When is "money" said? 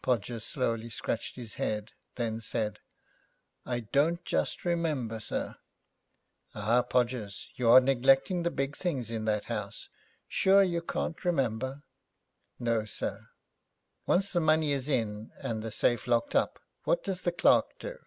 14.40-14.70